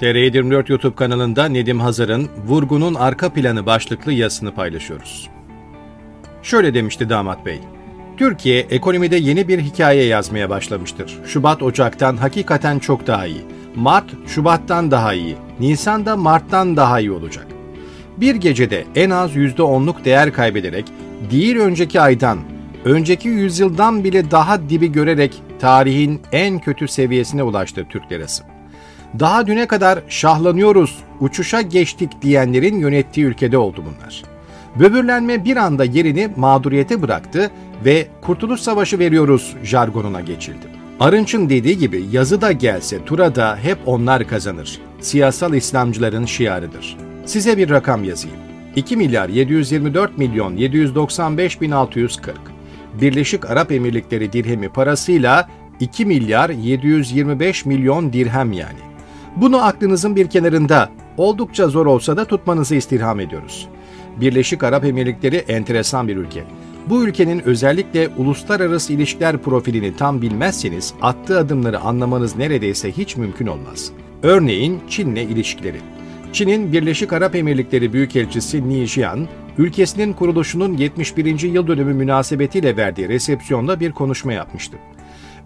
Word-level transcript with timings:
TR24 0.00 0.70
YouTube 0.72 0.94
kanalında 0.94 1.48
Nedim 1.48 1.80
Hazar'ın 1.80 2.28
Vurgunun 2.46 2.94
Arka 2.94 3.32
Planı 3.32 3.66
başlıklı 3.66 4.12
yazısını 4.12 4.54
paylaşıyoruz. 4.54 5.28
Şöyle 6.42 6.74
demişti 6.74 7.08
damat 7.08 7.46
bey. 7.46 7.60
Türkiye 8.16 8.60
ekonomide 8.60 9.16
yeni 9.16 9.48
bir 9.48 9.58
hikaye 9.58 10.04
yazmaya 10.04 10.50
başlamıştır. 10.50 11.18
Şubat 11.26 11.62
Ocak'tan 11.62 12.16
hakikaten 12.16 12.78
çok 12.78 13.06
daha 13.06 13.26
iyi. 13.26 13.40
Mart 13.76 14.04
Şubat'tan 14.26 14.90
daha 14.90 15.14
iyi. 15.14 15.36
Nisan 15.60 16.06
da 16.06 16.16
Mart'tan 16.16 16.76
daha 16.76 17.00
iyi 17.00 17.12
olacak. 17.12 17.46
Bir 18.16 18.34
gecede 18.34 18.84
en 18.94 19.10
az 19.10 19.36
%10'luk 19.36 20.04
değer 20.04 20.32
kaybederek 20.32 20.84
değil 21.30 21.56
önceki 21.56 22.00
aydan, 22.00 22.38
önceki 22.84 23.28
yüzyıldan 23.28 24.04
bile 24.04 24.30
daha 24.30 24.68
dibi 24.68 24.92
görerek 24.92 25.42
tarihin 25.60 26.20
en 26.32 26.58
kötü 26.58 26.88
seviyesine 26.88 27.42
ulaştı 27.42 27.86
Türk 27.88 28.12
lirası. 28.12 28.57
Daha 29.20 29.46
düne 29.46 29.66
kadar 29.66 30.02
şahlanıyoruz, 30.08 30.98
uçuşa 31.20 31.60
geçtik 31.60 32.22
diyenlerin 32.22 32.78
yönettiği 32.78 33.26
ülkede 33.26 33.58
oldu 33.58 33.84
bunlar. 33.86 34.22
Böbürlenme 34.78 35.44
bir 35.44 35.56
anda 35.56 35.84
yerini 35.84 36.30
mağduriyete 36.36 37.02
bıraktı 37.02 37.50
ve 37.84 38.06
Kurtuluş 38.20 38.60
Savaşı 38.60 38.98
veriyoruz 38.98 39.56
jargonuna 39.62 40.20
geçildi. 40.20 40.66
Arınç'ın 41.00 41.48
dediği 41.48 41.78
gibi 41.78 42.04
yazı 42.12 42.40
da 42.40 42.52
gelse 42.52 43.04
tura 43.04 43.34
da 43.34 43.58
hep 43.62 43.78
onlar 43.86 44.28
kazanır. 44.28 44.78
Siyasal 45.00 45.54
İslamcıların 45.54 46.24
şiarıdır. 46.24 46.96
Size 47.24 47.58
bir 47.58 47.70
rakam 47.70 48.04
yazayım. 48.04 48.36
2 48.76 48.96
milyar 48.96 49.28
724 49.28 50.18
milyon 50.18 50.56
795 50.56 51.60
bin 51.60 51.70
640. 51.70 52.36
Birleşik 53.00 53.50
Arap 53.50 53.72
Emirlikleri 53.72 54.32
dirhemi 54.32 54.68
parasıyla 54.68 55.48
2 55.80 56.06
milyar 56.06 56.50
725 56.50 57.66
milyon 57.66 58.12
dirhem 58.12 58.52
yani. 58.52 58.87
Bunu 59.36 59.64
aklınızın 59.64 60.16
bir 60.16 60.26
kenarında 60.26 60.90
oldukça 61.16 61.68
zor 61.68 61.86
olsa 61.86 62.16
da 62.16 62.24
tutmanızı 62.24 62.74
istirham 62.74 63.20
ediyoruz. 63.20 63.68
Birleşik 64.20 64.64
Arap 64.64 64.84
Emirlikleri 64.84 65.36
enteresan 65.36 66.08
bir 66.08 66.16
ülke. 66.16 66.44
Bu 66.86 67.04
ülkenin 67.04 67.40
özellikle 67.40 68.08
uluslararası 68.16 68.92
ilişkiler 68.92 69.38
profilini 69.38 69.96
tam 69.96 70.22
bilmezseniz 70.22 70.94
attığı 71.02 71.38
adımları 71.38 71.80
anlamanız 71.80 72.36
neredeyse 72.36 72.92
hiç 72.92 73.16
mümkün 73.16 73.46
olmaz. 73.46 73.90
Örneğin 74.22 74.80
Çin'le 74.88 75.16
ilişkileri. 75.16 75.80
Çin'in 76.32 76.72
Birleşik 76.72 77.12
Arap 77.12 77.34
Emirlikleri 77.34 77.92
Büyükelçisi 77.92 78.68
Ni 78.68 78.86
Jian, 78.86 79.28
ülkesinin 79.58 80.12
kuruluşunun 80.12 80.76
71. 80.76 81.40
yıl 81.40 81.66
dönümü 81.66 81.94
münasebetiyle 81.94 82.76
verdiği 82.76 83.08
resepsiyonda 83.08 83.80
bir 83.80 83.92
konuşma 83.92 84.32
yapmıştı. 84.32 84.76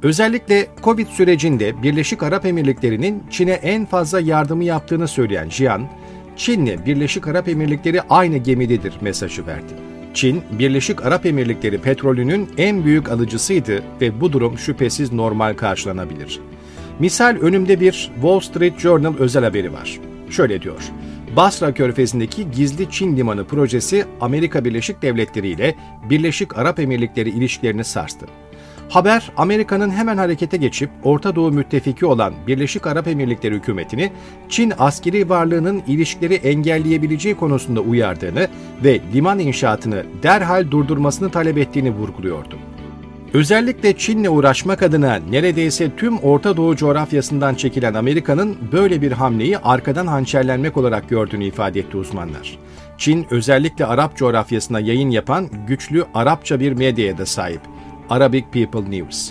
Özellikle 0.03 0.67
Covid 0.83 1.07
sürecinde 1.07 1.83
Birleşik 1.83 2.23
Arap 2.23 2.47
Emirlikleri'nin 2.47 3.23
Çin'e 3.31 3.53
en 3.53 3.87
fazla 3.87 4.21
yardımı 4.21 4.65
yaptığını 4.65 5.09
söyleyen 5.09 5.51
Jian, 5.51 5.89
Çin'le 6.37 6.87
Birleşik 6.87 7.29
Arap 7.29 7.49
Emirlikleri 7.49 8.03
aynı 8.03 8.37
gemidedir 8.37 8.93
mesajı 9.01 9.47
verdi. 9.47 9.73
Çin, 10.15 10.43
Birleşik 10.59 11.07
Arap 11.07 11.27
Emirlikleri 11.27 11.79
petrolünün 11.79 12.49
en 12.59 12.85
büyük 12.85 13.11
alıcısıydı 13.11 13.83
ve 14.01 14.21
bu 14.21 14.33
durum 14.33 14.59
şüphesiz 14.59 15.13
normal 15.13 15.55
karşılanabilir. 15.55 16.41
Misal 16.99 17.37
önümde 17.41 17.81
bir 17.81 18.11
Wall 18.15 18.41
Street 18.41 18.79
Journal 18.79 19.15
özel 19.19 19.45
haberi 19.45 19.73
var. 19.73 20.01
Şöyle 20.31 20.63
diyor. 20.63 20.83
Basra 21.37 21.75
Körfezi'ndeki 21.75 22.51
gizli 22.51 22.91
Çin 22.91 23.17
limanı 23.17 23.45
projesi 23.45 24.05
Amerika 24.21 24.65
Birleşik 24.65 25.03
Devletleri 25.03 25.49
ile 25.49 25.75
Birleşik 26.11 26.59
Arap 26.59 26.79
Emirlikleri 26.79 27.31
ilişkilerini 27.31 27.85
sarstı. 27.85 28.27
Haber, 28.93 29.33
Amerika'nın 29.37 29.91
hemen 29.91 30.17
harekete 30.17 30.57
geçip 30.57 30.91
Orta 31.05 31.37
Doğu 31.37 31.53
müttefiki 31.53 32.07
olan 32.07 32.35
Birleşik 32.47 32.87
Arap 32.87 33.09
Emirlikleri 33.09 33.55
hükümetini 33.55 34.13
Çin 34.49 34.73
askeri 34.79 35.29
varlığının 35.29 35.83
ilişkileri 35.87 36.35
engelleyebileceği 36.35 37.35
konusunda 37.35 37.81
uyardığını 37.81 38.49
ve 38.85 39.01
liman 39.15 39.39
inşaatını 39.39 40.05
derhal 40.23 40.71
durdurmasını 40.71 41.31
talep 41.31 41.59
ettiğini 41.59 41.91
vurguluyordu. 41.91 42.59
Özellikle 43.35 43.97
Çin'le 43.97 44.29
uğraşmak 44.29 44.83
adına 44.83 45.15
neredeyse 45.31 45.91
tüm 45.97 46.19
Orta 46.19 46.57
Doğu 46.57 46.77
coğrafyasından 46.77 47.55
çekilen 47.55 47.95
Amerika'nın 47.95 48.57
böyle 48.73 49.03
bir 49.03 49.13
hamleyi 49.13 49.59
arkadan 49.59 50.07
hançerlenmek 50.07 50.77
olarak 50.77 51.09
gördüğünü 51.09 51.45
ifade 51.45 51.81
etti 51.81 51.97
uzmanlar. 51.97 52.59
Çin 52.99 53.27
özellikle 53.31 53.87
Arap 53.87 54.17
coğrafyasına 54.17 54.81
yayın 54.81 55.11
yapan 55.11 55.49
güçlü 55.67 56.05
Arapça 56.15 56.61
bir 56.61 56.73
medyaya 56.73 57.19
da 57.19 57.27
sahip. 57.27 57.72
Arabic 58.13 58.45
People 58.53 58.99
News. 58.99 59.31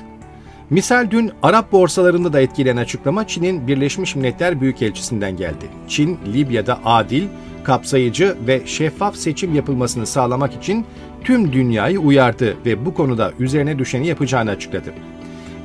Misal 0.69 1.11
dün 1.11 1.31
Arap 1.43 1.71
borsalarında 1.71 2.33
da 2.33 2.41
etkileyen 2.41 2.77
açıklama 2.77 3.27
Çin'in 3.27 3.67
Birleşmiş 3.67 4.15
Milletler 4.15 4.61
Büyükelçisinden 4.61 5.37
geldi. 5.37 5.65
Çin, 5.87 6.19
Libya'da 6.33 6.79
adil, 6.85 7.23
kapsayıcı 7.63 8.37
ve 8.47 8.61
şeffaf 8.65 9.15
seçim 9.15 9.55
yapılmasını 9.55 10.05
sağlamak 10.05 10.53
için 10.55 10.85
tüm 11.23 11.53
dünyayı 11.53 11.99
uyardı 11.99 12.57
ve 12.65 12.85
bu 12.85 12.93
konuda 12.93 13.31
üzerine 13.39 13.79
düşeni 13.79 14.07
yapacağını 14.07 14.49
açıkladı. 14.49 14.93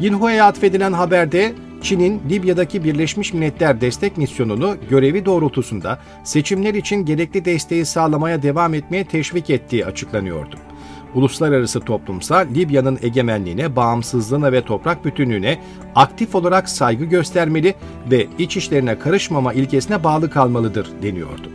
Yinhua'ya 0.00 0.46
atfedilen 0.46 0.92
haberde 0.92 1.54
Çin'in 1.82 2.22
Libya'daki 2.30 2.84
Birleşmiş 2.84 3.32
Milletler 3.32 3.80
Destek 3.80 4.16
Misyonu'nu 4.16 4.76
görevi 4.90 5.24
doğrultusunda 5.24 5.98
seçimler 6.24 6.74
için 6.74 7.04
gerekli 7.04 7.44
desteği 7.44 7.84
sağlamaya 7.84 8.42
devam 8.42 8.74
etmeye 8.74 9.04
teşvik 9.04 9.50
ettiği 9.50 9.86
açıklanıyordu 9.86 10.65
uluslararası 11.16 11.80
toplumsa 11.80 12.36
Libya'nın 12.36 12.98
egemenliğine, 13.02 13.76
bağımsızlığına 13.76 14.52
ve 14.52 14.64
toprak 14.64 15.04
bütünlüğüne 15.04 15.58
aktif 15.94 16.34
olarak 16.34 16.68
saygı 16.68 17.04
göstermeli 17.04 17.74
ve 18.10 18.26
iç 18.38 18.56
işlerine 18.56 18.98
karışmama 18.98 19.52
ilkesine 19.52 20.04
bağlı 20.04 20.30
kalmalıdır 20.30 20.88
deniyordu. 21.02 21.48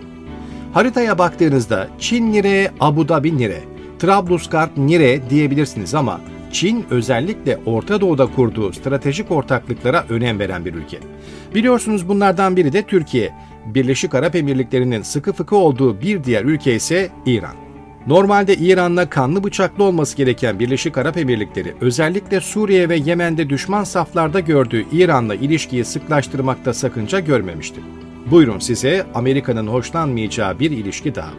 Haritaya 0.74 1.18
baktığınızda 1.18 1.88
Çin 2.00 2.32
nire, 2.32 2.72
Abu 2.80 3.10
Dhabi 3.10 3.38
nire, 3.38 3.60
Trablusgarp 4.00 4.78
nire 4.78 5.30
diyebilirsiniz 5.30 5.96
ama 5.96 6.22
Çin 6.52 6.86
özellikle 6.90 7.60
Orta 7.66 8.02
Doğu'da 8.02 8.26
kurduğu 8.26 8.74
stratejik 8.74 9.32
ortaklıklara 9.32 10.06
önem 10.10 10.40
veren 10.40 10.66
bir 10.66 10.74
ülke. 10.74 11.00
Biliyorsunuz 11.56 12.08
bunlardan 12.08 12.56
biri 12.56 12.74
de 12.74 12.82
Türkiye. 12.82 13.34
Birleşik 13.66 14.16
Arap 14.16 14.36
Emirlikleri'nin 14.36 15.02
sıkı 15.02 15.34
fıkı 15.34 15.56
olduğu 15.56 16.02
bir 16.02 16.24
diğer 16.24 16.44
ülke 16.44 16.76
ise 16.76 17.10
İran. 17.26 17.71
Normalde 18.08 18.56
İran'la 18.56 19.10
kanlı 19.10 19.44
bıçaklı 19.44 19.84
olması 19.84 20.18
gereken 20.18 20.60
Birleşik 20.60 20.98
Arap 20.98 21.18
Emirlikleri 21.18 21.76
özellikle 21.82 22.42
Suriye 22.42 22.90
ve 22.90 22.96
Yemen'de 22.96 23.50
düşman 23.50 23.84
saflarda 23.84 24.40
gördüğü 24.40 24.86
İran'la 24.92 25.36
ilişkiyi 25.36 25.86
sıklaştırmakta 25.86 26.74
sakınca 26.74 27.20
görmemişti. 27.20 27.82
Buyurun 28.32 28.60
size 28.60 29.06
Amerika'nın 29.14 29.68
hoşlanmayacağı 29.68 30.60
bir 30.60 30.72
ilişki 30.72 31.16
daha. 31.16 31.32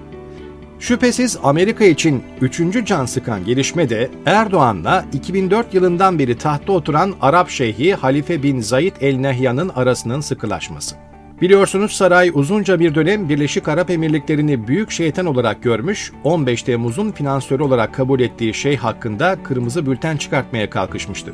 Şüphesiz 0.78 1.38
Amerika 1.42 1.84
için 1.84 2.22
üçüncü 2.40 2.84
can 2.84 3.06
sıkan 3.06 3.44
gelişme 3.44 3.90
de 3.90 4.10
Erdoğan'la 4.26 5.04
2004 5.12 5.74
yılından 5.74 6.18
beri 6.18 6.38
tahtta 6.38 6.72
oturan 6.72 7.14
Arap 7.20 7.50
Şeyhi 7.50 7.94
Halife 7.94 8.42
bin 8.42 8.60
Zayed 8.60 8.92
El 9.00 9.22
Nahyan'ın 9.22 9.68
arasının 9.68 10.20
sıkılaşması. 10.20 10.96
Biliyorsunuz 11.42 11.92
saray 11.92 12.30
uzunca 12.34 12.80
bir 12.80 12.94
dönem 12.94 13.28
Birleşik 13.28 13.69
Arap 13.69 13.91
Emirlikleri'ni 13.91 14.69
büyük 14.69 14.91
şeytan 14.91 15.26
olarak 15.26 15.62
görmüş, 15.62 16.12
15 16.25 16.62
Temmuz'un 16.62 17.12
finansörü 17.12 17.62
olarak 17.62 17.94
kabul 17.94 18.20
ettiği 18.20 18.54
şey 18.54 18.76
hakkında 18.76 19.36
kırmızı 19.42 19.86
bülten 19.86 20.16
çıkartmaya 20.16 20.70
kalkışmıştı. 20.70 21.32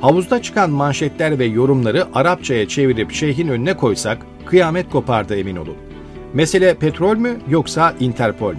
Havuzda 0.00 0.42
çıkan 0.42 0.70
manşetler 0.70 1.38
ve 1.38 1.44
yorumları 1.44 2.06
Arapçaya 2.14 2.68
çevirip 2.68 3.12
şeyhin 3.12 3.48
önüne 3.48 3.76
koysak 3.76 4.18
kıyamet 4.46 4.90
kopardı 4.90 5.36
emin 5.36 5.56
olun. 5.56 5.76
Mesele 6.34 6.74
petrol 6.74 7.16
mü 7.16 7.36
yoksa 7.48 7.94
Interpol 8.00 8.52
mü? 8.52 8.58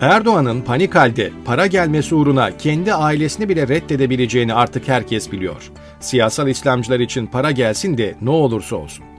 Erdoğan'ın 0.00 0.60
panik 0.60 0.94
halde 0.94 1.30
para 1.44 1.66
gelmesi 1.66 2.14
uğruna 2.14 2.56
kendi 2.56 2.94
ailesini 2.94 3.48
bile 3.48 3.68
reddedebileceğini 3.68 4.54
artık 4.54 4.88
herkes 4.88 5.32
biliyor. 5.32 5.70
Siyasal 6.00 6.48
İslamcılar 6.48 7.00
için 7.00 7.26
para 7.26 7.50
gelsin 7.50 7.98
de 7.98 8.14
ne 8.22 8.30
olursa 8.30 8.76
olsun. 8.76 9.09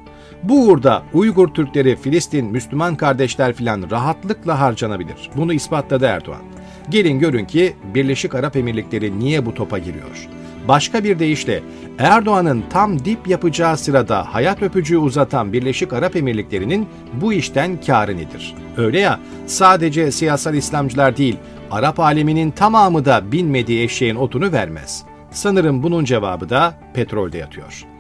Bu 0.44 0.68
uğurda 0.68 1.04
Uygur 1.14 1.48
Türkleri, 1.48 1.96
Filistin, 1.96 2.46
Müslüman 2.46 2.96
kardeşler 2.96 3.54
filan 3.54 3.86
rahatlıkla 3.92 4.60
harcanabilir. 4.60 5.30
Bunu 5.36 5.54
ispatladı 5.54 6.06
Erdoğan. 6.06 6.42
Gelin 6.90 7.20
görün 7.20 7.46
ki 7.46 7.76
Birleşik 7.94 8.36
Arap 8.36 8.56
Emirlikleri 8.56 9.20
niye 9.20 9.46
bu 9.46 9.54
topa 9.54 9.78
giriyor? 9.78 10.28
Başka 10.68 11.04
bir 11.04 11.20
deyişle 11.20 11.64
Erdoğan'ın 12.00 12.64
tam 12.70 13.06
dip 13.06 13.28
yapacağı 13.28 13.78
sırada 13.78 14.34
hayat 14.34 14.62
öpücüğü 14.62 14.98
uzatan 14.98 15.54
Birleşik 15.54 15.94
Arap 15.94 16.16
Emirlikleri'nin 16.16 16.88
bu 17.14 17.34
işten 17.34 17.82
kârı 17.82 18.18
nedir? 18.18 18.56
Öyle 18.78 19.00
ya 19.00 19.20
sadece 19.48 20.12
siyasal 20.12 20.56
İslamcılar 20.56 21.18
değil 21.18 21.38
Arap 21.72 22.00
aleminin 22.00 22.52
tamamı 22.52 23.06
da 23.06 23.32
binmediği 23.32 23.84
eşeğin 23.84 24.16
otunu 24.16 24.52
vermez. 24.52 25.04
Sanırım 25.32 25.84
bunun 25.84 26.06
cevabı 26.06 26.50
da 26.50 26.74
petrolde 26.94 27.38
yatıyor. 27.38 27.91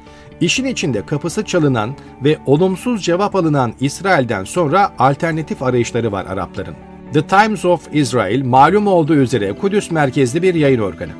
İşin 0.41 0.65
içinde 0.65 1.05
kapısı 1.05 1.45
çalınan 1.45 1.95
ve 2.23 2.37
olumsuz 2.45 3.03
cevap 3.03 3.35
alınan 3.35 3.73
İsrail'den 3.79 4.43
sonra 4.43 4.91
alternatif 4.99 5.63
arayışları 5.63 6.11
var 6.11 6.25
Arapların. 6.25 6.75
The 7.13 7.27
Times 7.27 7.65
of 7.65 7.87
Israel 7.93 8.43
malum 8.45 8.87
olduğu 8.87 9.15
üzere 9.15 9.53
Kudüs 9.53 9.91
merkezli 9.91 10.41
bir 10.41 10.55
yayın 10.55 10.79
organı. 10.79 11.11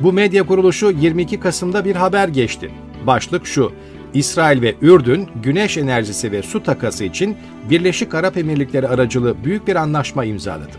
Bu 0.00 0.12
medya 0.12 0.46
kuruluşu 0.46 0.90
22 0.90 1.40
Kasım'da 1.40 1.84
bir 1.84 1.96
haber 1.96 2.28
geçti. 2.28 2.70
Başlık 3.06 3.46
şu, 3.46 3.72
İsrail 4.14 4.62
ve 4.62 4.74
Ürdün, 4.82 5.28
güneş 5.42 5.76
enerjisi 5.76 6.32
ve 6.32 6.42
su 6.42 6.62
takası 6.62 7.04
için 7.04 7.36
Birleşik 7.70 8.14
Arap 8.14 8.36
Emirlikleri 8.36 8.88
aracılığı 8.88 9.44
büyük 9.44 9.68
bir 9.68 9.76
anlaşma 9.76 10.24
imzaladı. 10.24 10.72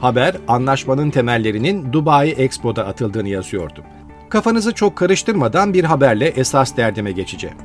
Haber, 0.00 0.36
anlaşmanın 0.48 1.10
temellerinin 1.10 1.92
Dubai 1.92 2.30
Expo'da 2.30 2.86
atıldığını 2.86 3.28
yazıyordu. 3.28 3.80
Kafanızı 4.28 4.72
çok 4.72 4.96
karıştırmadan 4.96 5.74
bir 5.74 5.84
haberle 5.84 6.26
esas 6.26 6.76
derdime 6.76 7.12
geçeceğim. 7.12 7.56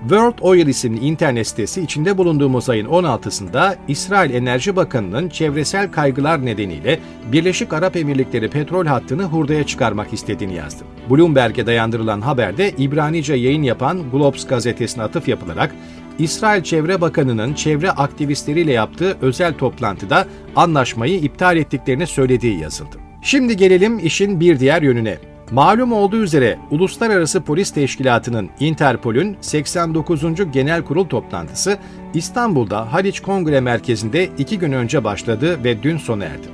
World 0.00 0.38
Oil 0.40 0.66
isimli 0.66 1.00
internet 1.00 1.46
sitesi 1.46 1.82
içinde 1.82 2.18
bulunduğumuz 2.18 2.68
ayın 2.68 2.86
16'sında 2.86 3.76
İsrail 3.88 4.34
Enerji 4.34 4.76
Bakanı'nın 4.76 5.28
çevresel 5.28 5.90
kaygılar 5.90 6.46
nedeniyle 6.46 7.00
Birleşik 7.32 7.72
Arap 7.72 7.96
Emirlikleri 7.96 8.50
petrol 8.50 8.86
hattını 8.86 9.22
hurdaya 9.22 9.66
çıkarmak 9.66 10.12
istediğini 10.12 10.54
yazdı. 10.54 10.84
Bloomberg'e 11.10 11.66
dayandırılan 11.66 12.20
haberde 12.20 12.70
İbranice 12.70 13.34
yayın 13.34 13.62
yapan 13.62 14.10
Globes 14.10 14.46
gazetesine 14.46 15.02
atıf 15.02 15.28
yapılarak 15.28 15.74
İsrail 16.18 16.62
Çevre 16.62 17.00
Bakanı'nın 17.00 17.54
çevre 17.54 17.90
aktivistleriyle 17.90 18.72
yaptığı 18.72 19.16
özel 19.20 19.54
toplantıda 19.54 20.26
anlaşmayı 20.56 21.18
iptal 21.18 21.56
ettiklerini 21.56 22.06
söylediği 22.06 22.60
yazıldı. 22.60 22.96
Şimdi 23.22 23.56
gelelim 23.56 23.98
işin 23.98 24.40
bir 24.40 24.60
diğer 24.60 24.82
yönüne. 24.82 25.31
Malum 25.52 25.92
olduğu 25.92 26.22
üzere 26.22 26.58
Uluslararası 26.70 27.40
Polis 27.40 27.70
Teşkilatı'nın 27.70 28.50
Interpol'ün 28.60 29.36
89. 29.40 30.22
Genel 30.52 30.82
Kurul 30.82 31.04
toplantısı 31.04 31.78
İstanbul'da 32.14 32.92
Haliç 32.92 33.20
Kongre 33.20 33.60
Merkezi'nde 33.60 34.28
iki 34.38 34.58
gün 34.58 34.72
önce 34.72 35.04
başladı 35.04 35.64
ve 35.64 35.82
dün 35.82 35.96
sona 35.96 36.24
erdi. 36.24 36.48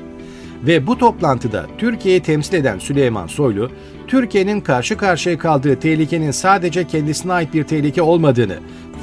Ve 0.67 0.87
bu 0.87 0.99
toplantıda 0.99 1.67
Türkiye'yi 1.79 2.23
temsil 2.23 2.55
eden 2.55 2.79
Süleyman 2.79 3.27
Soylu, 3.27 3.71
Türkiye'nin 4.07 4.61
karşı 4.61 4.97
karşıya 4.97 5.39
kaldığı 5.39 5.77
tehlikenin 5.77 6.31
sadece 6.31 6.87
kendisine 6.87 7.33
ait 7.33 7.55
bir 7.55 7.65
tehlike 7.65 8.03
olmadığını, 8.03 8.57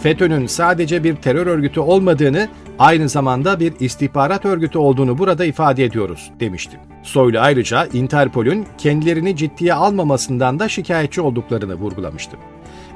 FETÖ'nün 0.03 0.47
sadece 0.47 1.03
bir 1.03 1.15
terör 1.15 1.47
örgütü 1.47 1.79
olmadığını, 1.79 2.47
aynı 2.79 3.09
zamanda 3.09 3.59
bir 3.59 3.73
istihbarat 3.79 4.45
örgütü 4.45 4.77
olduğunu 4.77 5.17
burada 5.17 5.45
ifade 5.45 5.83
ediyoruz 5.83 6.31
demişti. 6.39 6.79
Soylu 7.03 7.39
ayrıca 7.39 7.85
Interpol'ün 7.85 8.67
kendilerini 8.77 9.35
ciddiye 9.35 9.73
almamasından 9.73 10.59
da 10.59 10.69
şikayetçi 10.69 11.21
olduklarını 11.21 11.75
vurgulamıştı. 11.75 12.37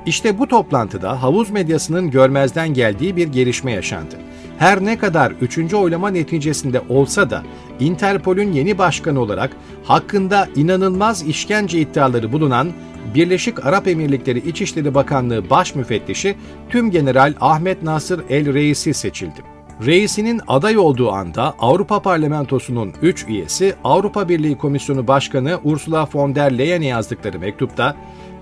İşte 0.06 0.40
bu 0.40 0.48
toplantıda 0.48 1.24
havuz 1.24 1.50
medyasının 1.50 2.12
görmezden 2.12 2.74
geldiği 2.74 3.16
bir 3.16 3.28
gelişme 3.28 3.72
yaşandı. 3.72 4.16
Her 4.58 4.86
ne 4.86 4.98
kadar 4.98 5.32
3. 5.32 5.74
oylama 5.74 6.10
neticesinde 6.10 6.82
olsa 6.90 7.30
da 7.30 7.44
Interpol'ün 7.80 8.52
yeni 8.52 8.78
başkanı 8.78 9.20
olarak 9.20 9.52
hakkında 9.84 10.48
inanılmaz 10.56 11.24
işkence 11.24 11.80
iddiaları 11.80 12.32
bulunan 12.32 12.72
Birleşik 13.16 13.66
Arap 13.66 13.88
Emirlikleri 13.88 14.50
İçişleri 14.50 14.94
Bakanlığı 14.96 15.50
Baş 15.50 15.76
Müfettişi 15.76 16.36
Tüm 16.70 16.92
General 16.92 17.34
Ahmet 17.42 17.84
Nasır 17.84 18.22
El 18.30 18.54
Reisi 18.54 18.94
seçildi. 18.94 19.59
Reisinin 19.86 20.42
aday 20.48 20.78
olduğu 20.78 21.12
anda 21.12 21.54
Avrupa 21.60 22.02
Parlamentosu'nun 22.02 22.94
3 23.02 23.26
üyesi 23.28 23.76
Avrupa 23.84 24.30
Birliği 24.30 24.58
Komisyonu 24.58 25.08
Başkanı 25.08 25.60
Ursula 25.64 26.08
von 26.14 26.36
der 26.36 26.58
Leyen'e 26.58 26.86
yazdıkları 26.86 27.40
mektupta 27.40 27.96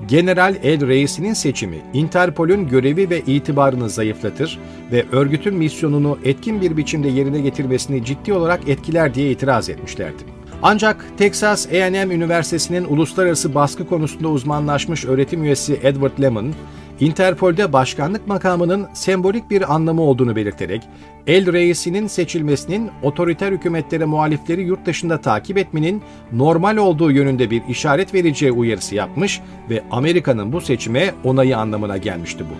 General 0.07 0.55
El 0.63 0.87
Reis'inin 0.87 1.33
seçimi 1.33 1.77
Interpol'ün 1.93 2.67
görevi 2.67 3.09
ve 3.09 3.21
itibarını 3.21 3.89
zayıflatır 3.89 4.59
ve 4.91 5.05
örgütün 5.11 5.55
misyonunu 5.55 6.17
etkin 6.25 6.61
bir 6.61 6.77
biçimde 6.77 7.07
yerine 7.07 7.39
getirmesini 7.41 8.05
ciddi 8.05 8.33
olarak 8.33 8.69
etkiler 8.69 9.13
diye 9.13 9.31
itiraz 9.31 9.69
etmişlerdi. 9.69 10.23
Ancak 10.63 11.05
Texas 11.17 11.67
A&M 11.67 12.15
Üniversitesi'nin 12.15 12.85
uluslararası 12.85 13.55
baskı 13.55 13.87
konusunda 13.87 14.27
uzmanlaşmış 14.27 15.05
öğretim 15.05 15.43
üyesi 15.43 15.79
Edward 15.83 16.21
Lemon, 16.21 16.53
Interpol'de 16.99 17.73
başkanlık 17.73 18.27
makamının 18.27 18.87
sembolik 18.93 19.49
bir 19.49 19.73
anlamı 19.73 20.01
olduğunu 20.01 20.35
belirterek, 20.35 20.81
El 21.27 21.53
Reis'inin 21.53 22.07
seçilmesinin 22.07 22.89
otoriter 23.03 23.51
hükümetlere 23.51 24.05
muhalifleri 24.05 24.61
yurt 24.61 24.85
dışında 24.85 25.21
takip 25.21 25.57
etmenin 25.57 26.01
normal 26.31 26.77
olduğu 26.77 27.11
yönünde 27.11 27.49
bir 27.49 27.61
işaret 27.69 28.13
vereceği 28.13 28.51
uyarısı 28.51 28.95
yapmış 28.95 29.41
ve 29.69 29.83
Amerika'nın 29.91 30.53
bu 30.53 30.61
seçime 30.61 31.13
onayı 31.23 31.57
anlamına 31.57 31.97
gelmişti 31.97 32.43
bu. 32.43 32.55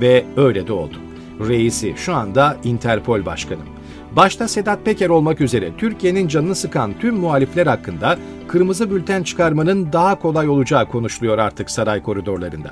Ve 0.00 0.24
öyle 0.36 0.66
de 0.66 0.72
oldu. 0.72 0.96
Reisi 1.48 1.94
şu 1.96 2.14
anda 2.14 2.56
Interpol 2.64 3.26
Başkanı. 3.26 3.62
Başta 4.16 4.48
Sedat 4.48 4.84
Peker 4.84 5.08
olmak 5.08 5.40
üzere 5.40 5.70
Türkiye'nin 5.78 6.28
canını 6.28 6.54
sıkan 6.54 6.92
tüm 7.00 7.16
muhalifler 7.16 7.66
hakkında 7.66 8.18
kırmızı 8.48 8.90
bülten 8.90 9.22
çıkarmanın 9.22 9.92
daha 9.92 10.18
kolay 10.18 10.48
olacağı 10.48 10.88
konuşuluyor 10.88 11.38
artık 11.38 11.70
saray 11.70 12.02
koridorlarında. 12.02 12.70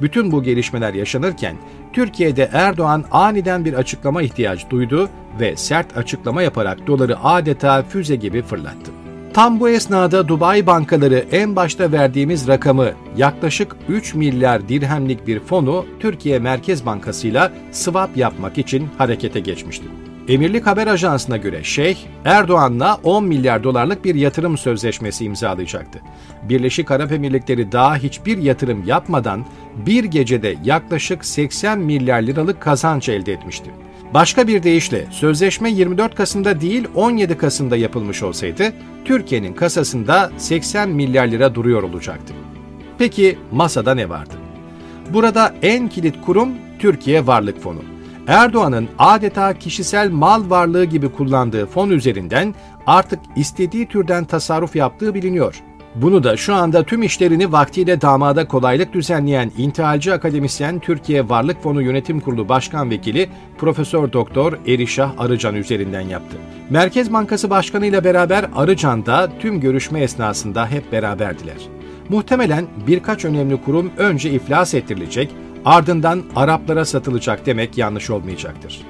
Bütün 0.00 0.32
bu 0.32 0.42
gelişmeler 0.42 0.94
yaşanırken 0.94 1.56
Türkiye'de 1.92 2.50
Erdoğan 2.52 3.04
aniden 3.10 3.64
bir 3.64 3.74
açıklama 3.74 4.22
ihtiyacı 4.22 4.70
duydu 4.70 5.08
ve 5.40 5.56
sert 5.56 5.96
açıklama 5.96 6.42
yaparak 6.42 6.86
doları 6.86 7.24
adeta 7.24 7.82
füze 7.82 8.16
gibi 8.16 8.42
fırlattı. 8.42 9.05
Tam 9.36 9.60
bu 9.60 9.68
esnada 9.68 10.28
Dubai 10.28 10.66
bankaları 10.66 11.24
en 11.32 11.56
başta 11.56 11.92
verdiğimiz 11.92 12.48
rakamı 12.48 12.90
yaklaşık 13.16 13.76
3 13.88 14.14
milyar 14.14 14.68
dirhemlik 14.68 15.26
bir 15.26 15.40
fonu 15.40 15.86
Türkiye 16.00 16.38
Merkez 16.38 16.86
Bankası 16.86 17.28
ile 17.28 17.50
swap 17.72 18.16
yapmak 18.16 18.58
için 18.58 18.88
harekete 18.98 19.40
geçmişti. 19.40 19.84
Emirlik 20.28 20.66
Haber 20.66 20.86
Ajansı'na 20.86 21.36
göre 21.36 21.64
Şeyh, 21.64 21.96
Erdoğan'la 22.24 23.00
10 23.04 23.24
milyar 23.24 23.64
dolarlık 23.64 24.04
bir 24.04 24.14
yatırım 24.14 24.58
sözleşmesi 24.58 25.24
imzalayacaktı. 25.24 26.00
Birleşik 26.42 26.90
Arap 26.90 27.12
Emirlikleri 27.12 27.72
daha 27.72 27.96
hiçbir 27.96 28.38
yatırım 28.38 28.84
yapmadan 28.86 29.44
bir 29.86 30.04
gecede 30.04 30.54
yaklaşık 30.64 31.24
80 31.24 31.78
milyar 31.78 32.22
liralık 32.22 32.60
kazanç 32.60 33.08
elde 33.08 33.32
etmişti. 33.32 33.70
Başka 34.14 34.48
bir 34.48 34.62
deyişle 34.62 35.06
sözleşme 35.10 35.70
24 35.70 36.14
Kasım'da 36.14 36.60
değil 36.60 36.88
17 36.94 37.38
Kasım'da 37.38 37.76
yapılmış 37.76 38.22
olsaydı 38.22 38.72
Türkiye'nin 39.04 39.52
kasasında 39.52 40.30
80 40.36 40.88
milyar 40.88 41.26
lira 41.26 41.54
duruyor 41.54 41.82
olacaktı. 41.82 42.34
Peki 42.98 43.38
masada 43.52 43.94
ne 43.94 44.08
vardı? 44.08 44.34
Burada 45.12 45.54
en 45.62 45.88
kilit 45.88 46.14
kurum 46.26 46.48
Türkiye 46.78 47.26
Varlık 47.26 47.60
Fonu. 47.60 47.82
Erdoğan'ın 48.26 48.88
adeta 48.98 49.58
kişisel 49.58 50.10
mal 50.10 50.50
varlığı 50.50 50.84
gibi 50.84 51.12
kullandığı 51.12 51.66
fon 51.66 51.90
üzerinden 51.90 52.54
artık 52.86 53.18
istediği 53.36 53.88
türden 53.88 54.24
tasarruf 54.24 54.76
yaptığı 54.76 55.14
biliniyor. 55.14 55.62
Bunu 56.02 56.24
da 56.24 56.36
şu 56.36 56.54
anda 56.54 56.82
tüm 56.82 57.02
işlerini 57.02 57.52
vaktiyle 57.52 58.00
damada 58.00 58.48
kolaylık 58.48 58.92
düzenleyen 58.92 59.52
intihalci 59.58 60.12
akademisyen 60.12 60.78
Türkiye 60.78 61.28
Varlık 61.28 61.62
Fonu 61.62 61.82
Yönetim 61.82 62.20
Kurulu 62.20 62.48
Başkan 62.48 62.90
Vekili 62.90 63.28
Profesör 63.58 64.12
Doktor 64.12 64.58
Erişah 64.66 65.12
Arıcan 65.18 65.54
üzerinden 65.54 66.00
yaptı. 66.00 66.36
Merkez 66.70 67.12
Bankası 67.12 67.50
Başkanı 67.50 67.86
ile 67.86 68.04
beraber 68.04 68.46
Arıcan 68.56 69.06
da 69.06 69.28
tüm 69.40 69.60
görüşme 69.60 70.00
esnasında 70.00 70.66
hep 70.66 70.92
beraberdiler. 70.92 71.56
Muhtemelen 72.08 72.66
birkaç 72.86 73.24
önemli 73.24 73.62
kurum 73.62 73.90
önce 73.96 74.30
iflas 74.30 74.74
ettirilecek, 74.74 75.30
ardından 75.64 76.22
Araplara 76.36 76.84
satılacak 76.84 77.46
demek 77.46 77.78
yanlış 77.78 78.10
olmayacaktır. 78.10 78.80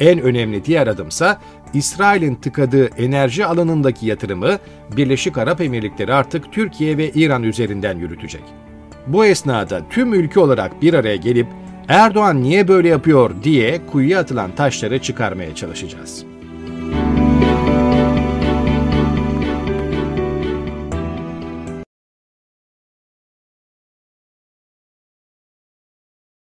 En 0.00 0.20
önemli 0.20 0.64
diğer 0.64 0.86
adımsa 0.86 1.40
İsrail'in 1.74 2.34
tıkadığı 2.34 2.86
enerji 2.86 3.46
alanındaki 3.46 4.06
yatırımı 4.06 4.58
Birleşik 4.96 5.38
Arap 5.38 5.60
Emirlikleri 5.60 6.14
artık 6.14 6.52
Türkiye 6.52 6.96
ve 6.96 7.10
İran 7.10 7.42
üzerinden 7.42 7.98
yürütecek. 7.98 8.42
Bu 9.06 9.24
esnada 9.24 9.82
tüm 9.90 10.14
ülke 10.14 10.40
olarak 10.40 10.82
bir 10.82 10.94
araya 10.94 11.16
gelip 11.16 11.46
Erdoğan 11.88 12.42
niye 12.42 12.68
böyle 12.68 12.88
yapıyor 12.88 13.30
diye 13.42 13.86
kuyuya 13.86 14.20
atılan 14.20 14.50
taşları 14.54 14.98
çıkarmaya 14.98 15.54
çalışacağız. 15.54 16.27